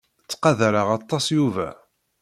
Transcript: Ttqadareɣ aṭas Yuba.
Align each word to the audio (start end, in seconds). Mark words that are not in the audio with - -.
Ttqadareɣ 0.23 0.87
aṭas 0.97 1.25
Yuba. 1.35 1.69